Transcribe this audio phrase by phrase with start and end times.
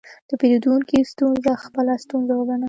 [0.29, 2.57] د پیرودونکي ستونزه خپله ستونزه وګڼه.